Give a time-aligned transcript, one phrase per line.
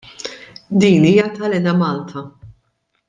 [0.83, 2.25] Din hija tal-Enemalta.